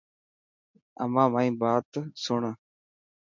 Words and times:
امان 1.03 1.27
مائي 1.33 1.49
بات 1.61 1.83
بات 1.93 2.05
سڻ. 2.23 2.41